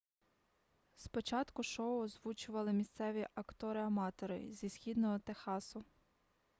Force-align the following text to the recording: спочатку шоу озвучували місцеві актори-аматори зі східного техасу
спочатку 0.97 1.63
шоу 1.63 2.01
озвучували 2.01 2.73
місцеві 2.73 3.27
актори-аматори 3.35 4.51
зі 4.51 4.69
східного 4.69 5.19
техасу 5.19 5.85